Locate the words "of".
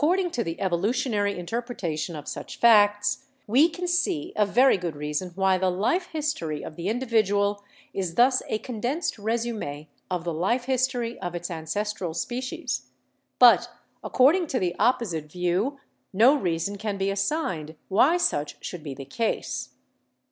2.15-2.27, 6.65-6.75, 10.09-10.23, 11.19-11.35